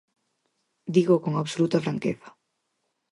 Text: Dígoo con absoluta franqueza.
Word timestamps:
Dígoo 0.95 1.23
con 1.25 1.33
absoluta 1.35 1.83
franqueza. 1.85 2.29